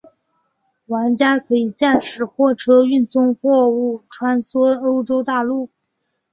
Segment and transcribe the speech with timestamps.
[0.87, 5.69] 玩家可以驾驶货车运送货物穿梭欧洲大陆。